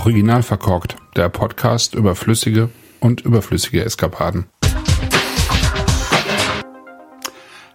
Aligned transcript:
Original 0.00 0.42
verkorkt, 0.42 0.96
der 1.14 1.28
Podcast 1.28 1.94
über 1.94 2.14
flüssige 2.14 2.70
und 3.00 3.20
überflüssige 3.20 3.84
Eskapaden. 3.84 4.46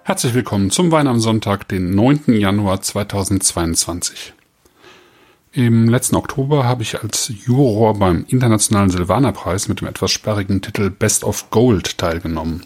Herzlich 0.02 0.34
willkommen 0.34 0.71
zum 0.71 0.92
Wein 0.92 1.06
am 1.06 1.20
Sonntag, 1.20 1.68
den 1.68 1.93
9. 1.93 2.24
Januar 2.30 2.82
2022. 2.82 4.34
Im 5.52 5.88
letzten 5.88 6.16
Oktober 6.16 6.64
habe 6.64 6.82
ich 6.82 7.00
als 7.00 7.32
Juror 7.46 8.00
beim 8.00 8.26
Internationalen 8.28 8.89
Silvanerpreis 8.89 9.68
mit 9.68 9.82
dem 9.82 9.88
etwas 9.88 10.10
sperrigen 10.10 10.64
Titel 10.64 10.89
Best 10.89 11.23
of 11.23 11.52
Gold 11.52 12.00
teilgenommen. 12.00 12.66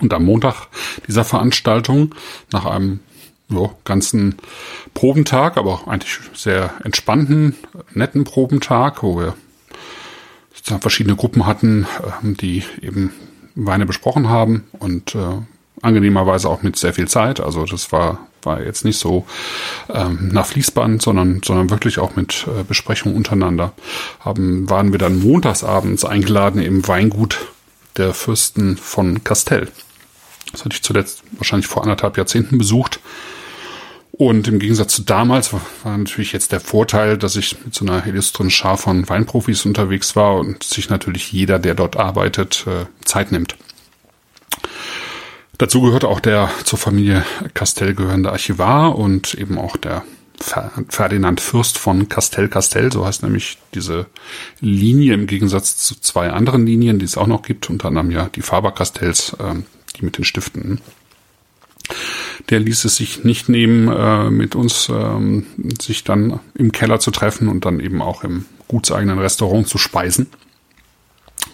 Und 0.00 0.14
am 0.14 0.24
Montag 0.24 0.68
dieser 1.06 1.26
Veranstaltung, 1.26 2.14
nach 2.50 2.64
einem 2.64 3.00
jo, 3.52 3.72
ganzen 3.84 4.36
Probentag, 4.94 5.56
aber 5.56 5.86
eigentlich 5.86 6.18
sehr 6.34 6.74
entspannten, 6.84 7.54
netten 7.94 8.24
Probentag, 8.24 9.02
wo 9.02 9.18
wir 9.18 9.34
verschiedene 10.80 11.16
Gruppen 11.16 11.46
hatten, 11.46 11.86
ähm, 12.22 12.36
die 12.36 12.62
eben 12.80 13.12
Weine 13.54 13.84
besprochen 13.84 14.28
haben 14.28 14.64
und 14.78 15.14
äh, 15.14 15.18
angenehmerweise 15.82 16.48
auch 16.48 16.62
mit 16.62 16.76
sehr 16.76 16.94
viel 16.94 17.08
Zeit. 17.08 17.40
Also 17.40 17.64
das 17.64 17.92
war 17.92 18.26
war 18.44 18.60
jetzt 18.62 18.84
nicht 18.84 18.98
so 18.98 19.24
ähm, 19.88 20.30
nach 20.32 20.46
Fließband, 20.46 21.00
sondern 21.00 21.42
sondern 21.44 21.70
wirklich 21.70 21.98
auch 21.98 22.16
mit 22.16 22.46
äh, 22.48 22.64
Besprechungen 22.64 23.16
untereinander. 23.16 23.72
Haben 24.20 24.68
waren 24.68 24.92
wir 24.92 24.98
dann 24.98 25.20
montagsabends 25.20 26.04
eingeladen 26.04 26.60
im 26.60 26.86
Weingut 26.88 27.38
der 27.96 28.14
Fürsten 28.14 28.76
von 28.76 29.22
Castell. 29.22 29.68
Das 30.50 30.64
hatte 30.64 30.74
ich 30.74 30.82
zuletzt 30.82 31.22
wahrscheinlich 31.32 31.66
vor 31.66 31.82
anderthalb 31.82 32.16
Jahrzehnten 32.16 32.58
besucht. 32.58 33.00
Und 34.22 34.46
im 34.46 34.60
Gegensatz 34.60 34.94
zu 34.94 35.02
damals 35.02 35.52
war 35.52 35.98
natürlich 35.98 36.32
jetzt 36.32 36.52
der 36.52 36.60
Vorteil, 36.60 37.18
dass 37.18 37.34
ich 37.34 37.56
mit 37.64 37.74
so 37.74 37.84
einer 37.84 38.06
illustren 38.06 38.50
Schar 38.50 38.78
von 38.78 39.08
Weinprofis 39.08 39.66
unterwegs 39.66 40.14
war 40.14 40.36
und 40.36 40.62
sich 40.62 40.88
natürlich 40.90 41.32
jeder, 41.32 41.58
der 41.58 41.74
dort 41.74 41.96
arbeitet, 41.96 42.64
äh, 42.68 42.84
Zeit 43.04 43.32
nimmt. 43.32 43.56
Dazu 45.58 45.82
gehört 45.82 46.04
auch 46.04 46.20
der 46.20 46.50
zur 46.62 46.78
Familie 46.78 47.24
Castell 47.54 47.96
gehörende 47.96 48.30
Archivar 48.30 48.96
und 48.96 49.34
eben 49.34 49.58
auch 49.58 49.76
der 49.76 50.04
Ferdinand 50.38 51.40
Fürst 51.40 51.76
von 51.78 52.08
Castell 52.08 52.46
Castell, 52.46 52.92
so 52.92 53.04
heißt 53.04 53.24
nämlich 53.24 53.58
diese 53.74 54.06
Linie 54.60 55.14
im 55.14 55.26
Gegensatz 55.26 55.78
zu 55.78 56.00
zwei 56.00 56.30
anderen 56.30 56.64
Linien, 56.64 57.00
die 57.00 57.06
es 57.06 57.16
auch 57.16 57.26
noch 57.26 57.42
gibt, 57.42 57.68
unter 57.68 57.88
anderem 57.88 58.12
ja 58.12 58.28
die 58.32 58.42
Faber-Castells, 58.42 59.36
ähm, 59.40 59.64
die 59.96 60.04
mit 60.04 60.16
den 60.16 60.24
Stiften 60.24 60.80
der 62.50 62.60
ließ 62.60 62.84
es 62.84 62.96
sich 62.96 63.24
nicht 63.24 63.48
nehmen, 63.48 63.88
äh, 63.88 64.30
mit 64.30 64.54
uns 64.54 64.88
ähm, 64.92 65.46
sich 65.80 66.04
dann 66.04 66.40
im 66.54 66.72
Keller 66.72 67.00
zu 67.00 67.10
treffen 67.10 67.48
und 67.48 67.64
dann 67.64 67.80
eben 67.80 68.02
auch 68.02 68.24
im 68.24 68.46
gutseigenen 68.68 69.18
Restaurant 69.18 69.68
zu 69.68 69.78
speisen. 69.78 70.28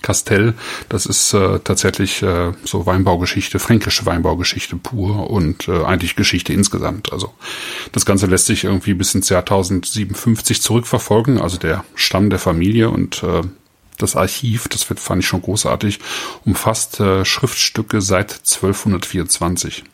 Castell, 0.03 0.55
das 0.89 1.07
ist 1.07 1.35
äh, 1.35 1.59
tatsächlich 1.61 2.23
äh, 2.23 2.53
so 2.65 2.87
Weinbaugeschichte, 2.87 3.59
fränkische 3.59 4.07
Weinbaugeschichte 4.07 4.77
pur 4.77 5.31
und 5.31 5.69
äh, 5.69 5.85
eigentlich 5.85 6.17
Geschichte 6.17 6.53
insgesamt. 6.53 7.13
Also 7.13 7.33
das 7.93 8.07
Ganze 8.07 8.27
lässt 8.27 8.47
sich 8.47 8.65
irgendwie 8.65 8.95
bis 8.95 9.15
ins 9.15 9.29
Jahr 9.29 9.41
1057 9.41 10.63
zurückverfolgen, 10.63 11.41
also 11.41 11.59
der 11.59 11.85
Stamm 11.95 12.31
der 12.31 12.39
Familie 12.39 12.91
und 12.91 13.23
äh, 13.23 13.43
das 13.99 14.15
Archiv, 14.15 14.69
das 14.69 14.89
wird, 14.89 15.01
fand 15.01 15.23
ich 15.23 15.29
schon 15.29 15.43
großartig, 15.43 15.99
umfasst 16.45 17.01
äh, 17.01 17.25
Schriftstücke 17.25 18.01
seit 18.01 18.33
1224. 18.33 19.85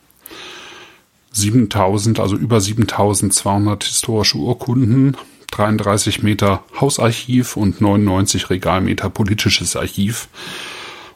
7000, 1.35 2.19
also 2.19 2.35
über 2.35 2.61
7200 2.61 3.83
historische 3.83 4.37
Urkunden, 4.37 5.17
33 5.51 6.23
Meter 6.23 6.63
Hausarchiv 6.79 7.57
und 7.57 7.81
99 7.81 8.49
Regalmeter 8.49 9.09
politisches 9.09 9.75
Archiv. 9.75 10.27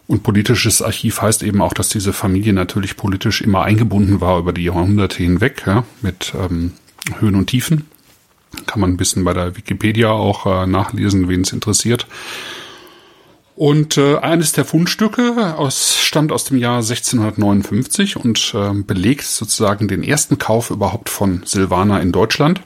Und 0.07 0.23
politisches 0.23 0.81
Archiv 0.81 1.21
heißt 1.21 1.43
eben 1.43 1.61
auch, 1.61 1.73
dass 1.73 1.89
diese 1.89 2.13
Familie 2.13 2.51
natürlich 2.51 2.97
politisch 2.97 3.41
immer 3.41 3.63
eingebunden 3.63 4.21
war 4.21 4.39
über 4.39 4.53
die 4.53 4.63
Jahrhunderte 4.63 5.17
hinweg, 5.17 5.63
ja, 5.67 5.83
mit 6.01 6.33
ähm, 6.35 6.73
Höhen 7.19 7.35
und 7.35 7.47
Tiefen. 7.47 7.85
Kann 8.65 8.81
man 8.81 8.91
ein 8.91 8.97
bisschen 8.97 9.23
bei 9.23 9.33
der 9.33 9.55
Wikipedia 9.55 10.09
auch 10.09 10.45
äh, 10.45 10.65
nachlesen, 10.65 11.29
wen 11.29 11.41
es 11.41 11.53
interessiert. 11.53 12.07
Und 13.59 13.97
äh, 13.97 14.15
eines 14.15 14.53
der 14.53 14.63
Fundstücke 14.63 15.57
aus, 15.57 15.97
stammt 15.97 16.31
aus 16.31 16.45
dem 16.45 16.57
Jahr 16.57 16.77
1659 16.77 18.15
und 18.15 18.53
äh, 18.55 18.71
belegt 18.71 19.23
sozusagen 19.23 19.89
den 19.89 20.01
ersten 20.01 20.37
Kauf 20.37 20.69
überhaupt 20.69 21.09
von 21.09 21.41
Silvaner 21.43 21.99
in 21.99 22.13
Deutschland. 22.13 22.61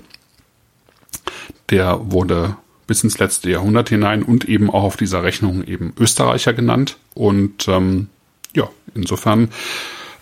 Der 1.72 2.12
wurde 2.12 2.58
bis 2.86 3.04
ins 3.04 3.18
letzte 3.18 3.50
Jahrhundert 3.50 3.90
hinein 3.90 4.22
und 4.22 4.48
eben 4.48 4.70
auch 4.70 4.84
auf 4.84 4.96
dieser 4.96 5.24
Rechnung 5.24 5.64
eben 5.64 5.96
Österreicher 6.00 6.54
genannt. 6.54 6.98
Und 7.16 7.68
ähm, 7.68 8.10
ja, 8.56 8.70
insofern 8.94 9.50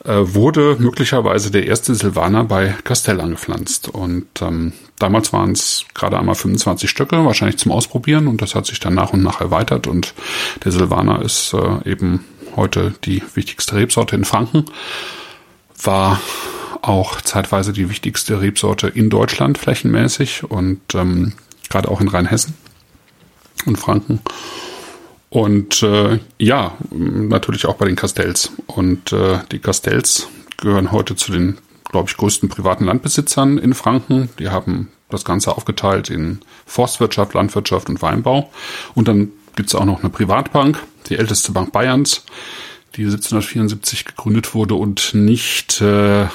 wurde 0.03 0.77
möglicherweise 0.79 1.51
der 1.51 1.67
erste 1.67 1.93
Silvaner 1.93 2.43
bei 2.43 2.75
Castell 2.83 3.21
angepflanzt. 3.21 3.89
Und 3.89 4.27
ähm, 4.41 4.73
damals 4.97 5.31
waren 5.31 5.51
es 5.51 5.85
gerade 5.93 6.17
einmal 6.17 6.35
25 6.35 6.89
Stöcke, 6.89 7.23
wahrscheinlich 7.25 7.57
zum 7.57 7.71
Ausprobieren. 7.71 8.27
Und 8.27 8.41
das 8.41 8.55
hat 8.55 8.65
sich 8.65 8.79
dann 8.79 8.95
nach 8.95 9.13
und 9.13 9.21
nach 9.21 9.41
erweitert. 9.41 9.87
Und 9.87 10.13
der 10.63 10.71
Silvaner 10.71 11.21
ist 11.21 11.53
äh, 11.53 11.89
eben 11.89 12.25
heute 12.55 12.95
die 13.05 13.21
wichtigste 13.35 13.75
Rebsorte 13.75 14.15
in 14.15 14.25
Franken. 14.25 14.65
War 15.83 16.19
auch 16.81 17.21
zeitweise 17.21 17.73
die 17.73 17.89
wichtigste 17.89 18.41
Rebsorte 18.41 18.87
in 18.87 19.09
Deutschland 19.09 19.57
flächenmäßig 19.57 20.43
und 20.43 20.81
ähm, 20.95 21.33
gerade 21.69 21.89
auch 21.89 22.01
in 22.01 22.07
Rheinhessen 22.07 22.55
und 23.65 23.77
Franken. 23.77 24.19
Und 25.31 25.81
äh, 25.81 26.19
ja, 26.39 26.77
natürlich 26.91 27.65
auch 27.65 27.75
bei 27.75 27.85
den 27.85 27.95
Castells. 27.95 28.51
Und 28.67 29.13
äh, 29.13 29.39
die 29.49 29.59
Castells 29.59 30.27
gehören 30.57 30.91
heute 30.91 31.15
zu 31.15 31.31
den, 31.31 31.57
glaube 31.89 32.09
ich, 32.09 32.17
größten 32.17 32.49
privaten 32.49 32.83
Landbesitzern 32.83 33.57
in 33.57 33.73
Franken. 33.73 34.27
Die 34.39 34.49
haben 34.49 34.89
das 35.09 35.23
Ganze 35.23 35.55
aufgeteilt 35.55 36.09
in 36.09 36.41
Forstwirtschaft, 36.65 37.33
Landwirtschaft 37.33 37.89
und 37.89 38.01
Weinbau. 38.01 38.51
Und 38.93 39.07
dann 39.07 39.31
gibt's 39.55 39.73
auch 39.73 39.85
noch 39.85 40.01
eine 40.01 40.09
Privatbank, 40.09 40.83
die 41.07 41.15
älteste 41.15 41.53
Bank 41.53 41.71
Bayerns, 41.71 42.25
die 42.97 43.03
1774 43.03 44.03
gegründet 44.03 44.53
wurde 44.53 44.75
und 44.75 45.13
nicht 45.13 45.79
äh, 45.79 46.25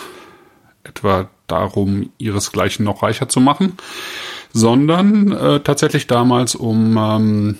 etwa 0.84 1.28
darum, 1.48 2.08
ihresgleichen 2.16 2.86
noch 2.86 3.02
reicher 3.02 3.28
zu 3.28 3.40
machen, 3.40 3.74
sondern 4.54 5.32
äh, 5.32 5.60
tatsächlich 5.60 6.06
damals, 6.06 6.54
um 6.54 6.96
ähm, 6.96 7.58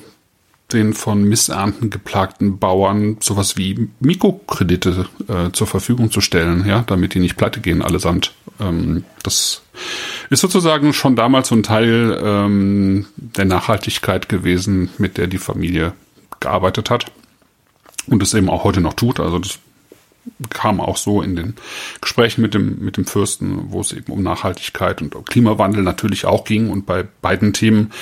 den 0.73 0.95
von 0.95 1.23
Missernten 1.23 1.91
geplagten 1.91 2.59
Bauern 2.59 3.19
sowas 3.21 3.57
wie 3.57 3.89
Mikrokredite 4.01 5.07
äh, 5.29 5.53
zur 5.53 5.67
Verfügung 5.67 6.11
zu 6.11 6.21
stellen, 6.21 6.67
ja, 6.67 6.83
damit 6.87 7.15
die 7.15 7.21
nicht 7.21 7.37
pleite 7.37 7.61
gehen 7.61 7.83
allesamt. 7.83 8.35
Ähm, 8.59 9.05
das 9.23 9.63
ist 10.29 10.41
sozusagen 10.41 10.93
schon 10.93 11.15
damals 11.15 11.49
so 11.49 11.55
ein 11.55 11.63
Teil 11.63 12.19
ähm, 12.21 13.07
der 13.17 13.45
Nachhaltigkeit 13.45 14.29
gewesen, 14.29 14.91
mit 14.99 15.19
der 15.19 15.29
die 15.29 15.39
Familie 15.39 15.93
gearbeitet 16.41 16.91
hat 16.91 17.13
und 18.09 18.23
es 18.23 18.35
eben 18.35 18.51
auch 18.51 18.65
heute 18.65 18.81
noch 18.81 18.95
tut. 18.95 19.21
Also 19.21 19.39
das 19.39 19.61
kam 20.51 20.81
auch 20.81 20.97
so 20.97 21.23
in 21.23 21.37
den 21.37 21.55
Gesprächen 22.01 22.43
mit 22.43 22.55
dem 22.55 22.81
mit 22.81 22.97
dem 22.97 23.07
Fürsten, 23.07 23.71
wo 23.71 23.81
es 23.81 23.93
eben 23.93 24.13
um 24.13 24.25
Nachhaltigkeit 24.25 25.01
und 25.01 25.15
Klimawandel 25.27 25.85
natürlich 25.85 26.25
auch 26.25 26.45
ging 26.45 26.71
und 26.71 26.87
bei 26.87 27.05
beiden 27.23 27.53
Themen 27.53 27.93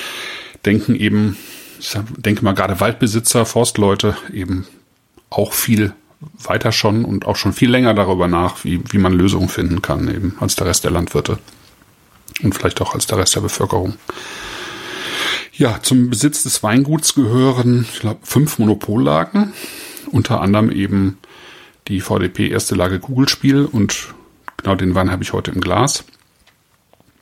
denken 0.64 0.94
eben 0.94 1.36
ich 1.84 1.98
denke 2.16 2.42
mal 2.44 2.54
gerade 2.54 2.80
Waldbesitzer, 2.80 3.44
Forstleute 3.44 4.16
eben 4.32 4.66
auch 5.28 5.52
viel 5.52 5.92
weiter 6.42 6.72
schon 6.72 7.04
und 7.04 7.26
auch 7.26 7.36
schon 7.36 7.52
viel 7.52 7.70
länger 7.70 7.92
darüber 7.92 8.26
nach, 8.26 8.64
wie, 8.64 8.80
wie 8.90 8.98
man 8.98 9.12
Lösungen 9.12 9.50
finden 9.50 9.82
kann, 9.82 10.08
eben 10.08 10.36
als 10.40 10.56
der 10.56 10.66
Rest 10.66 10.84
der 10.84 10.90
Landwirte 10.90 11.38
und 12.42 12.54
vielleicht 12.54 12.80
auch 12.80 12.94
als 12.94 13.06
der 13.06 13.18
Rest 13.18 13.36
der 13.36 13.42
Bevölkerung. 13.42 13.96
Ja, 15.52 15.80
zum 15.82 16.08
Besitz 16.08 16.42
des 16.42 16.62
Weinguts 16.62 17.14
gehören, 17.14 17.86
ich 17.92 18.00
glaube, 18.00 18.20
fünf 18.22 18.58
Monopollagen, 18.58 19.52
unter 20.10 20.40
anderem 20.40 20.70
eben 20.70 21.18
die 21.88 22.00
VDP 22.00 22.48
erste 22.48 22.74
Lage 22.74 22.98
Kugelspiel 22.98 23.66
und 23.66 24.14
genau 24.56 24.74
den 24.74 24.94
Wein 24.94 25.10
habe 25.10 25.22
ich 25.22 25.34
heute 25.34 25.50
im 25.50 25.60
Glas. 25.60 26.04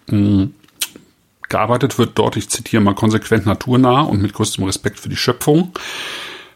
Mhm. 0.06 0.54
Gearbeitet 1.52 1.98
wird 1.98 2.12
dort, 2.18 2.38
ich 2.38 2.48
zitiere 2.48 2.82
mal, 2.82 2.94
konsequent 2.94 3.44
naturnah 3.44 4.00
und 4.00 4.22
mit 4.22 4.32
größtem 4.32 4.64
Respekt 4.64 4.98
für 4.98 5.10
die 5.10 5.16
Schöpfung. 5.16 5.74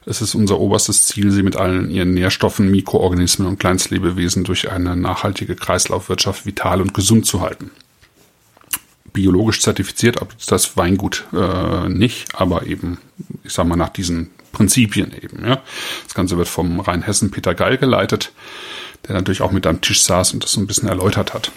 Es 0.06 0.22
ist 0.22 0.34
unser 0.34 0.58
oberstes 0.58 1.04
Ziel, 1.04 1.30
sie 1.32 1.42
mit 1.42 1.54
allen 1.54 1.90
ihren 1.90 2.14
Nährstoffen, 2.14 2.70
Mikroorganismen 2.70 3.46
und 3.46 3.60
Kleinstlebewesen 3.60 4.44
durch 4.44 4.70
eine 4.70 4.96
nachhaltige 4.96 5.54
Kreislaufwirtschaft 5.54 6.46
vital 6.46 6.80
und 6.80 6.94
gesund 6.94 7.26
zu 7.26 7.42
halten. 7.42 7.72
Biologisch 9.12 9.60
zertifiziert, 9.60 10.22
aber 10.22 10.30
das 10.46 10.78
Weingut 10.78 11.26
äh, 11.34 11.90
nicht, 11.90 12.34
aber 12.34 12.64
eben, 12.66 12.96
ich 13.44 13.52
sag 13.52 13.66
mal, 13.66 13.76
nach 13.76 13.90
diesen 13.90 14.30
Prinzipien 14.52 15.12
eben. 15.12 15.44
Ja. 15.46 15.60
Das 16.04 16.14
Ganze 16.14 16.38
wird 16.38 16.48
vom 16.48 16.80
Rheinhessen 16.80 17.30
Peter 17.30 17.54
Geil 17.54 17.76
geleitet, 17.76 18.32
der 19.06 19.14
natürlich 19.14 19.42
auch 19.42 19.52
mit 19.52 19.66
am 19.66 19.82
Tisch 19.82 20.02
saß 20.04 20.32
und 20.32 20.42
das 20.42 20.52
so 20.52 20.60
ein 20.62 20.66
bisschen 20.66 20.88
erläutert 20.88 21.34
hat. 21.34 21.52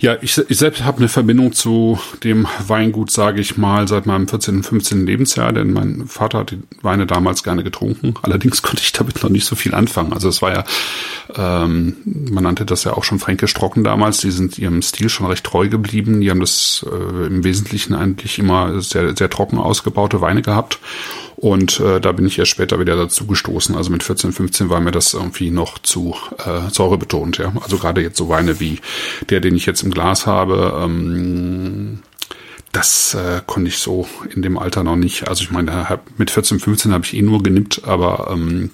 Ja, 0.00 0.16
ich, 0.20 0.38
ich 0.48 0.58
selbst 0.58 0.84
habe 0.84 0.98
eine 0.98 1.08
Verbindung 1.08 1.52
zu 1.52 1.98
dem 2.24 2.46
Weingut, 2.66 3.10
sage 3.10 3.40
ich 3.40 3.56
mal, 3.56 3.88
seit 3.88 4.06
meinem 4.06 4.28
14., 4.28 4.62
15. 4.62 5.06
Lebensjahr, 5.06 5.52
denn 5.52 5.72
mein 5.72 6.06
Vater 6.06 6.38
hat 6.38 6.50
die 6.50 6.62
Weine 6.82 7.06
damals 7.06 7.42
gerne 7.42 7.64
getrunken. 7.64 8.14
Allerdings 8.22 8.62
konnte 8.66 8.82
ich 8.82 8.92
damit 8.92 9.22
noch 9.22 9.30
nicht 9.30 9.46
so 9.46 9.56
viel 9.56 9.74
anfangen. 9.74 10.12
Also 10.12 10.28
es 10.28 10.42
war 10.42 10.52
ja, 10.52 10.64
ähm, 11.36 11.96
man 12.04 12.44
nannte 12.44 12.64
das 12.64 12.84
ja 12.84 12.94
auch 12.94 13.04
schon 13.04 13.18
fränkisch 13.18 13.54
trocken 13.54 13.84
damals. 13.84 14.18
Die 14.18 14.30
sind 14.30 14.58
ihrem 14.58 14.82
Stil 14.82 15.08
schon 15.08 15.26
recht 15.26 15.44
treu 15.44 15.68
geblieben. 15.68 16.20
Die 16.20 16.30
haben 16.30 16.40
das 16.40 16.84
äh, 16.90 17.26
im 17.26 17.44
Wesentlichen 17.44 17.94
eigentlich 17.94 18.38
immer 18.38 18.80
sehr, 18.80 19.16
sehr 19.16 19.30
trocken 19.30 19.58
ausgebaute 19.58 20.20
Weine 20.20 20.42
gehabt. 20.42 20.78
Und 21.36 21.80
äh, 21.80 22.00
da 22.00 22.12
bin 22.12 22.26
ich 22.26 22.38
erst 22.38 22.50
später 22.50 22.80
wieder 22.80 22.96
dazu 22.96 23.26
gestoßen. 23.26 23.76
Also 23.76 23.90
mit 23.90 24.02
14, 24.02 24.32
15 24.32 24.70
war 24.70 24.80
mir 24.80 24.90
das 24.90 25.12
irgendwie 25.12 25.50
noch 25.50 25.78
zu 25.78 26.16
äh, 26.38 26.70
säurebetont. 26.70 27.36
Ja? 27.36 27.52
Also 27.62 27.76
gerade 27.76 28.00
jetzt 28.00 28.16
so 28.16 28.30
Weine 28.30 28.58
wie 28.58 28.80
der, 29.28 29.40
den 29.40 29.54
ich 29.54 29.66
jetzt 29.66 29.75
im 29.82 29.90
Glas 29.90 30.26
habe, 30.26 30.80
ähm, 30.82 32.00
das 32.72 33.14
äh, 33.14 33.40
konnte 33.46 33.68
ich 33.68 33.78
so 33.78 34.06
in 34.34 34.42
dem 34.42 34.58
Alter 34.58 34.84
noch 34.84 34.96
nicht. 34.96 35.28
Also 35.28 35.42
ich 35.42 35.50
meine, 35.50 36.00
mit 36.18 36.30
14, 36.30 36.60
15 36.60 36.92
habe 36.92 37.04
ich 37.04 37.14
eh 37.14 37.22
nur 37.22 37.42
genippt, 37.42 37.82
aber 37.84 38.28
ähm, 38.30 38.70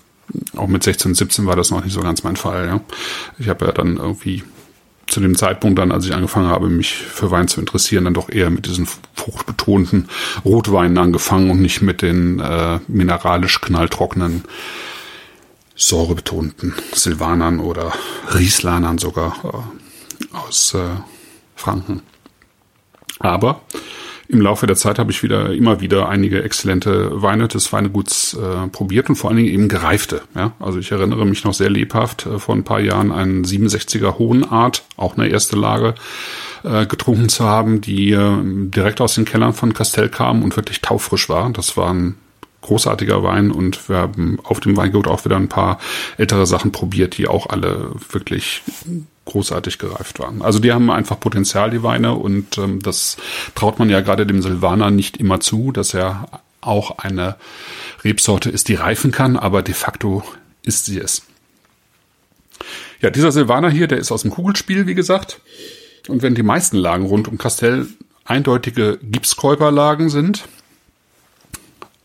auch 0.56 0.66
mit 0.66 0.82
16, 0.82 1.14
17 1.14 1.46
war 1.46 1.56
das 1.56 1.70
noch 1.70 1.84
nicht 1.84 1.93
so 1.93 2.00
ganz 2.00 2.22
mein 2.25 2.37
Fall. 2.37 2.66
Ja? 2.66 2.81
Ich 3.38 3.49
habe 3.49 3.66
ja 3.66 3.72
dann 3.72 3.99
irgendwie 3.99 4.43
zu 5.06 5.20
dem 5.20 5.37
Zeitpunkt 5.37 5.78
dann, 5.78 5.93
als 5.93 6.06
ich 6.06 6.14
angefangen 6.14 6.49
habe, 6.49 6.69
mich 6.69 6.94
für 6.94 7.31
Wein 7.31 7.46
zu 7.46 7.60
interessieren, 7.60 8.05
dann 8.05 8.14
doch 8.14 8.31
eher 8.31 8.50
mit 8.50 8.66
diesen 8.66 8.88
fruchtbetonten 9.14 10.08
Rotweinen 10.44 10.98
angefangen 10.98 11.50
und 11.50 11.60
nicht 11.60 11.82
mit 11.82 12.02
den 12.02 12.40
äh, 12.40 12.81
mineralisch 12.88 13.60
knalltrockenen, 13.60 14.44
säurebetonten 15.76 16.75
Silvanern 16.93 17.60
oder 17.60 17.93
Rieslanern 18.34 18.98
sogar 18.98 19.37
äh, 19.44 19.81
aus 20.32 20.75
äh, 20.75 20.88
Franken. 21.55 22.02
Aber 23.19 23.62
im 24.32 24.40
Laufe 24.40 24.67
der 24.67 24.76
Zeit 24.76 24.99
habe 24.99 25.11
ich 25.11 25.23
wieder 25.23 25.52
immer 25.52 25.81
wieder 25.82 26.08
einige 26.08 26.43
exzellente 26.43 27.20
Weine 27.20 27.49
des 27.49 27.70
Weineguts 27.70 28.34
äh, 28.34 28.67
probiert 28.69 29.11
und 29.11 29.17
vor 29.17 29.29
allen 29.29 29.37
Dingen 29.37 29.52
eben 29.52 29.69
gereifte. 29.69 30.23
Ja? 30.34 30.52
Also 30.58 30.79
ich 30.79 30.90
erinnere 30.90 31.26
mich 31.26 31.44
noch 31.44 31.52
sehr 31.52 31.69
lebhaft 31.69 32.25
äh, 32.25 32.38
vor 32.38 32.55
ein 32.55 32.64
paar 32.64 32.81
Jahren 32.81 33.12
einen 33.12 33.44
67er 33.44 34.19
Hohenart, 34.19 34.84
auch 34.96 35.19
eine 35.19 35.29
erste 35.29 35.56
Lage, 35.56 35.94
äh, 36.64 36.87
getrunken 36.87 37.29
zu 37.29 37.44
haben, 37.44 37.82
die 37.82 38.12
äh, 38.12 38.38
direkt 38.43 39.02
aus 39.02 39.17
den 39.17 39.26
Kellern 39.26 39.52
von 39.52 39.75
Castell 39.75 40.08
kam 40.08 40.43
und 40.43 40.56
wirklich 40.56 40.81
taufrisch 40.81 41.29
war. 41.29 41.50
Das 41.50 41.76
war 41.76 41.93
ein 41.93 42.17
großartiger 42.62 43.23
Wein 43.23 43.50
und 43.50 43.88
wir 43.90 43.96
haben 43.96 44.38
auf 44.44 44.61
dem 44.61 44.76
Weingut 44.79 45.08
auch 45.08 45.26
wieder 45.26 45.37
ein 45.37 45.49
paar 45.49 45.79
ältere 46.17 46.46
Sachen 46.46 46.73
probiert, 46.73 47.19
die 47.19 47.29
auch 47.29 47.50
alle 47.50 47.90
wirklich 48.11 48.62
großartig 49.24 49.78
gereift 49.78 50.19
waren. 50.19 50.42
Also 50.42 50.58
die 50.58 50.72
haben 50.72 50.90
einfach 50.90 51.19
Potenzial, 51.19 51.70
die 51.70 51.82
Weine, 51.82 52.14
und 52.14 52.58
ähm, 52.58 52.80
das 52.80 53.16
traut 53.54 53.78
man 53.78 53.88
ja 53.88 54.00
gerade 54.00 54.26
dem 54.26 54.42
Silvaner 54.42 54.90
nicht 54.90 55.16
immer 55.16 55.40
zu, 55.40 55.72
dass 55.72 55.94
er 55.94 56.28
auch 56.60 56.98
eine 56.98 57.36
Rebsorte 58.04 58.50
ist, 58.50 58.69
die 58.69 58.74
reifen 58.74 59.10
kann, 59.10 59.36
aber 59.36 59.62
de 59.62 59.74
facto 59.74 60.24
ist 60.62 60.86
sie 60.86 60.98
es. 60.98 61.22
Ja, 63.00 63.10
dieser 63.10 63.32
Silvaner 63.32 63.70
hier, 63.70 63.88
der 63.88 63.98
ist 63.98 64.12
aus 64.12 64.22
dem 64.22 64.30
Kugelspiel, 64.30 64.86
wie 64.86 64.94
gesagt. 64.94 65.40
Und 66.08 66.22
wenn 66.22 66.34
die 66.34 66.42
meisten 66.42 66.76
Lagen 66.76 67.04
rund 67.04 67.28
um 67.28 67.38
Castell 67.38 67.88
eindeutige 68.24 68.98
Gipskäuperlagen 69.02 70.08
sind, 70.08 70.44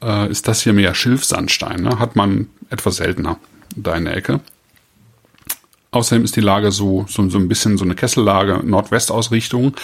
äh, 0.01 0.29
ist 0.29 0.47
das 0.47 0.61
hier 0.61 0.73
mehr 0.73 0.95
Schilfsandstein. 0.95 1.81
Ne? 1.81 1.99
Hat 1.99 2.15
man 2.15 2.49
etwas 2.69 2.97
seltener 2.97 3.39
da 3.75 3.95
in 3.95 4.05
der 4.05 4.15
Ecke. 4.15 4.39
Außerdem 5.97 6.23
ist 6.23 6.35
die 6.35 6.41
Lage 6.41 6.71
so, 6.71 7.05
so, 7.09 7.27
so 7.29 7.37
ein 7.37 7.47
bisschen 7.47 7.77
so 7.77 7.85
eine 7.85 7.95
Kessellage 7.95 8.61
Nordwestausrichtung, 8.63 9.75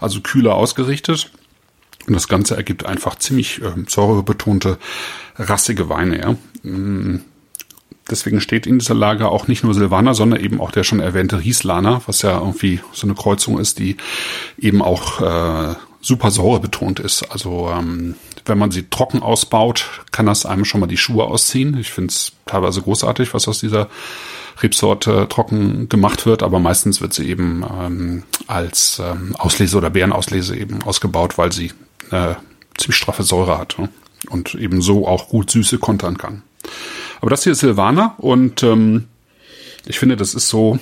also 0.00 0.20
kühler 0.20 0.54
ausgerichtet. 0.54 1.30
Und 2.06 2.14
das 2.14 2.28
Ganze 2.28 2.56
ergibt 2.56 2.84
einfach 2.84 3.16
ziemlich 3.16 3.62
äh, 3.62 3.72
säurebetonte, 3.86 4.78
rassige 5.36 5.88
Weine. 5.88 6.18
Ja. 6.20 6.36
Deswegen 8.10 8.40
steht 8.40 8.66
in 8.66 8.78
dieser 8.78 8.94
Lage 8.94 9.28
auch 9.28 9.46
nicht 9.46 9.62
nur 9.62 9.74
Silvaner, 9.74 10.14
sondern 10.14 10.40
eben 10.40 10.60
auch 10.60 10.72
der 10.72 10.84
schon 10.84 11.00
erwähnte 11.00 11.40
Rieslaner, 11.40 12.02
was 12.06 12.22
ja 12.22 12.38
irgendwie 12.38 12.80
so 12.92 13.06
eine 13.06 13.14
Kreuzung 13.14 13.58
ist, 13.58 13.78
die 13.78 13.96
eben 14.58 14.82
auch 14.82 15.20
äh, 15.20 15.74
super 16.00 16.30
säurebetont 16.30 17.00
ist. 17.00 17.22
Also 17.30 17.70
ähm, 17.70 18.16
wenn 18.44 18.58
man 18.58 18.72
sie 18.72 18.88
trocken 18.90 19.22
ausbaut, 19.22 20.02
kann 20.10 20.26
das 20.26 20.44
einem 20.44 20.64
schon 20.64 20.80
mal 20.80 20.88
die 20.88 20.96
Schuhe 20.96 21.24
ausziehen. 21.24 21.78
Ich 21.78 21.90
finde 21.90 22.10
es 22.10 22.32
teilweise 22.44 22.82
großartig, 22.82 23.32
was 23.34 23.46
aus 23.46 23.60
dieser 23.60 23.88
Rebsorte 24.60 25.26
trocken 25.28 25.88
gemacht 25.88 26.26
wird, 26.26 26.42
aber 26.42 26.58
meistens 26.58 27.00
wird 27.00 27.14
sie 27.14 27.28
eben 27.28 27.64
ähm, 27.80 28.22
als 28.48 29.00
ähm, 29.02 29.34
Auslese 29.38 29.78
oder 29.78 29.90
Beerenauslese 29.90 30.56
eben 30.56 30.82
ausgebaut, 30.82 31.38
weil 31.38 31.52
sie 31.52 31.72
eine 32.10 32.36
ziemlich 32.76 32.96
straffe 32.96 33.22
Säure 33.22 33.58
hat 33.58 33.78
ne? 33.78 33.88
und 34.28 34.54
eben 34.56 34.82
so 34.82 35.06
auch 35.06 35.28
gut 35.28 35.50
Süße 35.50 35.78
kontern 35.78 36.18
kann. 36.18 36.42
Aber 37.22 37.30
das 37.30 37.44
hier 37.44 37.52
ist 37.52 37.60
Silvaner 37.60 38.16
und 38.18 38.64
ähm, 38.64 39.06
ich 39.86 40.00
finde, 40.00 40.16
das 40.16 40.34
ist 40.34 40.48
so, 40.48 40.80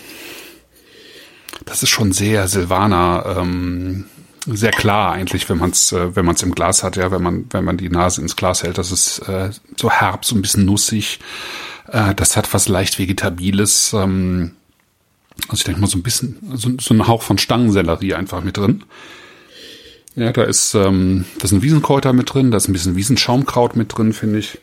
das 1.67 1.83
ist 1.83 1.91
schon 1.91 2.13
sehr 2.13 2.49
Silvaner, 2.49 3.37
ähm, 3.39 4.07
sehr 4.47 4.71
klar 4.71 5.13
eigentlich, 5.13 5.51
wenn 5.51 5.59
man 5.59 5.69
es, 5.69 5.93
äh, 5.93 6.17
wenn 6.17 6.25
man 6.25 6.35
es 6.37 6.43
im 6.43 6.55
Glas 6.55 6.83
hat, 6.83 6.97
ja, 6.97 7.11
wenn 7.11 7.23
man, 7.23 7.45
wenn 7.51 7.63
man 7.63 7.77
die 7.77 7.91
Nase 7.91 8.23
ins 8.23 8.37
Glas 8.37 8.63
hält, 8.63 8.79
das 8.79 8.91
ist 8.91 9.19
äh, 9.29 9.51
so 9.77 9.91
herb, 9.91 10.25
so 10.25 10.35
ein 10.35 10.41
bisschen 10.41 10.65
nussig, 10.65 11.21
äh, 11.89 12.15
das 12.15 12.39
hat 12.39 12.55
was 12.55 12.69
leicht 12.69 12.99
Vegetabiles. 12.99 13.93
Ähm, 13.93 14.53
also 15.49 15.61
ich 15.61 15.65
denke 15.65 15.83
mal 15.83 15.89
so 15.89 15.99
ein 15.99 16.03
bisschen, 16.03 16.39
so, 16.55 16.71
so 16.81 16.95
ein 16.95 17.07
Hauch 17.07 17.21
von 17.21 17.37
Stangensellerie 17.37 18.15
einfach 18.15 18.43
mit 18.43 18.57
drin. 18.57 18.85
Ja, 20.17 20.33
da 20.33 20.45
ist, 20.45 20.75
ähm, 20.75 21.27
da 21.39 21.49
ein 21.49 21.63
Wiesenkräuter 21.63 22.15
mit 22.15 22.33
drin, 22.33 22.51
da 22.51 22.57
ist 22.57 22.67
ein 22.67 22.73
bisschen 22.73 22.97
Wiesenschaumkraut 22.97 23.77
mit 23.77 23.95
drin, 23.95 24.15
finde 24.15 24.39
ich. 24.39 24.59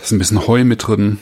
Da 0.00 0.04
ist 0.04 0.12
ein 0.12 0.18
bisschen 0.18 0.46
Heu 0.46 0.64
mit 0.64 0.86
drin. 0.86 1.18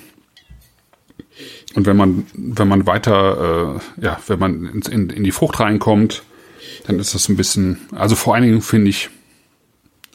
Und 1.75 1.86
wenn 1.86 1.96
man, 1.96 2.26
wenn 2.32 2.69
man 2.69 2.86
weiter, 2.86 3.80
äh, 3.98 4.04
ja, 4.04 4.20
wenn 4.28 4.38
man 4.38 4.66
in, 4.66 4.82
in, 4.82 5.10
in 5.10 5.25
die 5.25 5.32
Frucht 5.32 5.58
reinkommt, 5.58 6.22
dann 6.86 7.00
ist 7.00 7.12
das 7.12 7.28
ein 7.28 7.36
bisschen, 7.36 7.80
also 7.90 8.14
vor 8.14 8.36
allen 8.36 8.44
Dingen 8.44 8.62
finde 8.62 8.90
ich 8.90 9.10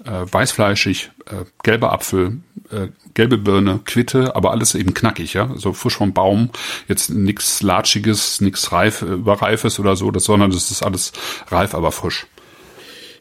äh, 0.06 0.25
weißfleischig, 0.31 1.12
äh, 1.25 1.44
gelber 1.62 1.92
Apfel, 1.92 2.38
äh, 2.71 2.88
gelbe 3.13 3.38
Birne, 3.38 3.81
Quitte, 3.83 4.33
aber 4.33 4.51
alles 4.51 4.75
eben 4.75 4.94
knackig, 4.94 5.33
ja, 5.33 5.51
so 5.56 5.74
frisch 5.74 5.98
vom 5.98 6.13
Baum, 6.13 6.50
jetzt 6.88 7.10
nichts 7.10 7.62
Latschiges, 7.62 8.39
nichts 8.39 8.72
Reif, 8.72 9.01
äh, 9.01 9.08
Überreifes 9.08 9.77
oder 9.77 9.98
so, 9.98 10.10
das, 10.10 10.24
sondern 10.24 10.51
das 10.51 10.72
ist 10.72 10.84
alles 10.84 11.12
reif, 11.50 11.75
aber 11.75 11.91
frisch. 11.91 12.27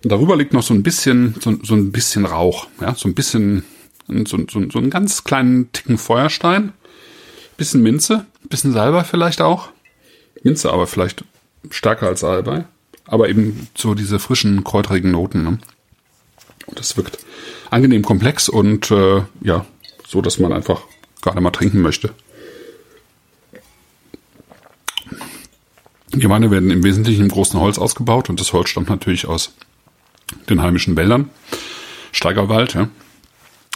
Und 0.04 0.10
darüber 0.10 0.36
liegt 0.36 0.52
noch 0.52 0.62
so 0.62 0.72
ein 0.72 0.84
bisschen, 0.84 1.34
so, 1.40 1.58
so 1.64 1.74
ein 1.74 1.90
bisschen 1.90 2.26
Rauch, 2.26 2.68
ja, 2.80 2.94
so 2.94 3.08
ein 3.08 3.14
bisschen, 3.14 3.64
so, 4.08 4.38
so, 4.50 4.70
so 4.70 4.78
einen 4.78 4.90
ganz 4.90 5.24
kleinen 5.24 5.72
Ticken 5.72 5.98
Feuerstein, 5.98 6.72
bisschen 7.56 7.82
Minze, 7.82 8.26
bisschen 8.48 8.72
Salbei 8.72 9.04
vielleicht 9.04 9.40
auch, 9.40 9.68
Minze 10.42 10.72
aber 10.72 10.86
vielleicht 10.86 11.24
stärker 11.70 12.08
als 12.08 12.20
Salbei, 12.20 12.64
aber 13.06 13.28
eben 13.28 13.68
so 13.76 13.94
diese 13.94 14.18
frischen, 14.18 14.64
kräuterigen 14.64 15.10
Noten, 15.10 15.42
ne? 15.42 15.58
Und 16.66 16.78
das 16.78 16.96
wirkt 16.96 17.18
angenehm 17.70 18.02
komplex 18.02 18.48
und 18.48 18.90
äh, 18.90 19.22
ja, 19.40 19.66
so 20.06 20.22
dass 20.22 20.38
man 20.38 20.52
einfach 20.52 20.82
gerade 21.20 21.40
mal 21.40 21.50
trinken 21.50 21.80
möchte. 21.80 22.14
Die 26.14 26.28
Weine 26.28 26.50
werden 26.50 26.70
im 26.70 26.84
Wesentlichen 26.84 27.22
im 27.22 27.28
großen 27.30 27.58
Holz 27.58 27.78
ausgebaut 27.78 28.28
und 28.28 28.38
das 28.38 28.52
Holz 28.52 28.68
stammt 28.68 28.90
natürlich 28.90 29.26
aus 29.26 29.54
den 30.50 30.60
heimischen 30.60 30.96
Wäldern. 30.96 31.30
Steigerwald, 32.12 32.74
ja. 32.74 32.88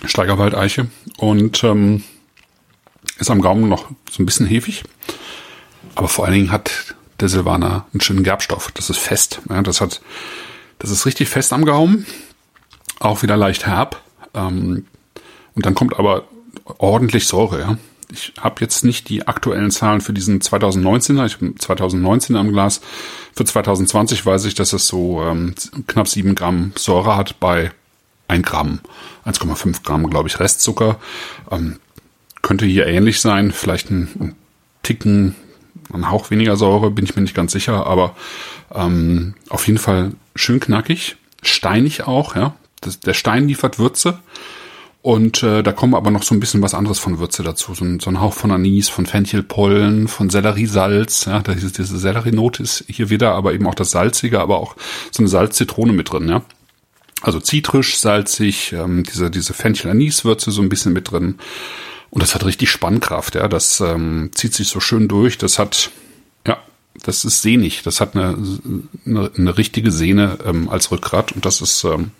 Steigerwaldeiche 0.08 0.88
und 1.18 1.62
ähm, 1.64 2.02
ist 3.18 3.30
am 3.30 3.40
Gaumen 3.40 3.68
noch 3.68 3.88
so 4.10 4.22
ein 4.22 4.26
bisschen 4.26 4.46
hefig. 4.46 4.84
Aber 5.94 6.08
vor 6.08 6.24
allen 6.24 6.34
Dingen 6.34 6.52
hat 6.52 6.94
der 7.20 7.28
Silvaner 7.28 7.86
einen 7.92 8.00
schönen 8.00 8.22
Gerbstoff. 8.22 8.70
Das 8.72 8.90
ist 8.90 8.98
fest. 8.98 9.40
Ja, 9.48 9.62
das 9.62 9.80
hat, 9.80 10.00
das 10.78 10.90
ist 10.90 11.06
richtig 11.06 11.28
fest 11.28 11.52
am 11.52 11.64
Gaumen. 11.64 12.06
Auch 12.98 13.22
wieder 13.22 13.36
leicht 13.36 13.66
herb. 13.66 14.02
Ähm, 14.34 14.86
und 15.54 15.66
dann 15.66 15.74
kommt 15.74 15.98
aber 15.98 16.24
ordentlich 16.78 17.26
Säure, 17.26 17.60
ja. 17.60 17.78
Ich 18.12 18.34
habe 18.38 18.60
jetzt 18.60 18.84
nicht 18.84 19.08
die 19.08 19.26
aktuellen 19.26 19.72
Zahlen 19.72 20.00
für 20.00 20.12
diesen 20.12 20.40
2019er. 20.40 21.26
Ich 21.26 21.38
bin 21.38 21.58
2019 21.58 22.36
am 22.36 22.52
Glas. 22.52 22.80
Für 23.34 23.44
2020 23.44 24.24
weiß 24.24 24.44
ich, 24.44 24.54
dass 24.54 24.72
es 24.72 24.86
so 24.86 25.22
ähm, 25.22 25.54
knapp 25.88 26.06
sieben 26.06 26.36
Gramm 26.36 26.72
Säure 26.76 27.16
hat 27.16 27.40
bei 27.40 27.72
ein 28.28 28.42
Gramm, 28.42 28.80
1,5 29.24 29.82
Gramm, 29.82 30.08
glaube 30.10 30.28
ich, 30.28 30.40
Restzucker. 30.40 30.98
Ähm, 31.50 31.78
könnte 32.42 32.66
hier 32.66 32.86
ähnlich 32.86 33.20
sein. 33.20 33.50
Vielleicht 33.52 33.90
ein, 33.90 34.08
ein 34.20 34.34
Ticken, 34.82 35.34
ein 35.92 36.10
Hauch 36.10 36.30
weniger 36.30 36.56
Säure, 36.56 36.90
bin 36.90 37.04
ich 37.04 37.16
mir 37.16 37.22
nicht 37.22 37.34
ganz 37.34 37.52
sicher. 37.52 37.86
Aber 37.86 38.14
ähm, 38.74 39.34
auf 39.48 39.66
jeden 39.66 39.78
Fall 39.78 40.12
schön 40.34 40.60
knackig, 40.60 41.16
steinig 41.42 42.06
auch. 42.06 42.36
Ja, 42.36 42.54
das, 42.80 43.00
der 43.00 43.14
Stein 43.14 43.48
liefert 43.48 43.78
Würze 43.78 44.18
Und 45.02 45.42
äh, 45.42 45.62
da 45.62 45.72
kommen 45.72 45.94
aber 45.94 46.10
noch 46.10 46.22
so 46.22 46.34
ein 46.34 46.40
bisschen 46.40 46.62
was 46.62 46.74
anderes 46.74 46.98
von 46.98 47.18
Würze 47.18 47.42
dazu. 47.42 47.74
So 47.74 47.84
ein, 47.84 48.00
so 48.00 48.10
ein 48.10 48.20
Hauch 48.20 48.34
von 48.34 48.50
Anis, 48.50 48.88
von 48.88 49.06
Fenchelpollen, 49.06 50.08
von 50.08 50.30
Selleriesalz. 50.30 51.26
Ja, 51.26 51.40
da 51.40 51.52
ist 51.52 51.78
diese 51.78 51.98
Sellerienote 51.98 52.62
ist 52.62 52.84
hier 52.88 53.10
wieder, 53.10 53.32
aber 53.32 53.54
eben 53.54 53.66
auch 53.66 53.74
das 53.74 53.90
Salzige, 53.92 54.40
aber 54.40 54.58
auch 54.58 54.76
so 55.10 55.22
eine 55.22 55.28
Salz-Zitrone 55.28 55.92
mit 55.92 56.12
drin, 56.12 56.28
ja. 56.28 56.42
Also 57.22 57.40
zitrisch, 57.40 57.96
salzig, 57.96 58.72
ähm, 58.72 59.02
diese, 59.02 59.30
diese 59.30 59.54
Fenchel-Anis-Würze 59.54 60.50
so 60.50 60.62
ein 60.62 60.68
bisschen 60.68 60.92
mit 60.92 61.10
drin. 61.10 61.36
Und 62.10 62.22
das 62.22 62.34
hat 62.34 62.44
richtig 62.44 62.70
Spannkraft, 62.70 63.34
ja. 63.34 63.48
Das 63.48 63.80
ähm, 63.80 64.30
zieht 64.34 64.54
sich 64.54 64.68
so 64.68 64.80
schön 64.80 65.08
durch. 65.08 65.38
Das 65.38 65.58
hat, 65.58 65.90
ja, 66.46 66.58
das 67.02 67.24
ist 67.24 67.42
sehnig. 67.42 67.82
Das 67.82 68.00
hat 68.00 68.14
eine, 68.14 68.36
eine, 69.06 69.30
eine 69.36 69.58
richtige 69.58 69.90
Sehne 69.90 70.38
ähm, 70.44 70.68
als 70.68 70.90
Rückgrat 70.90 71.32
und 71.32 71.44
das 71.46 71.60
ist 71.60 71.84
ähm, 71.84 72.10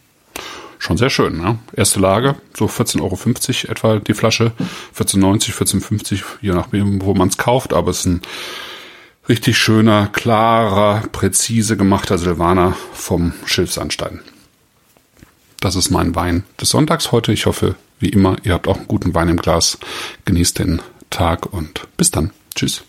schon 0.79 0.97
sehr 0.97 1.11
schön. 1.11 1.39
Ne? 1.39 1.59
Erste 1.75 2.01
Lage, 2.01 2.37
so 2.57 2.67
14,50 2.67 3.01
Euro 3.01 3.73
etwa 3.73 3.99
die 3.99 4.15
Flasche, 4.15 4.53
14,90, 4.97 5.53
14,50, 5.53 6.23
je 6.41 6.53
nachdem, 6.53 7.03
wo 7.03 7.15
man 7.15 7.29
es 7.29 7.37
kauft, 7.37 7.73
aber 7.73 7.91
es 7.91 8.01
ist 8.01 8.07
ein 8.07 8.23
richtig 9.29 9.59
schöner, 9.59 10.09
klarer, 10.09 11.03
präzise 11.13 11.77
gemachter 11.77 12.19
Silvaner 12.19 12.77
vom 12.93 13.33
Schilfsandstein. 13.45 14.21
Das 15.67 15.75
ist 15.75 15.91
mein 15.91 16.15
Wein 16.15 16.45
des 16.61 16.71
Sonntags 16.71 17.11
heute. 17.11 17.33
Ich 17.33 17.47
hoffe, 17.47 17.75
wie 17.99 18.11
immer, 18.11 18.37
ihr 18.45 18.53
habt 18.53 18.69
auch 18.69 18.77
einen 18.77 18.87
guten 18.87 19.15
Wein 19.17 19.31
im 19.31 19.37
Glas. 19.37 19.79
Genießt 20.25 20.61
den 20.61 20.81
Tag 21.11 21.53
und 21.53 21.89
bis 21.97 22.13
dann. 22.13 22.31
Tschüss. 22.55 22.85